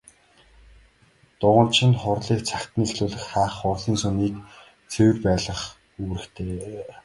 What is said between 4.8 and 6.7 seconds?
цэвэр байлгах үүрэгтэй.